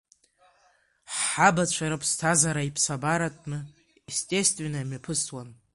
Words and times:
Ҳабацәа 1.15 1.85
рыԥсҭазаара 1.91 2.61
иԥсабаратәны 2.69 3.59
естественно 4.11 4.77
имҩаԥысуан… 4.81 5.49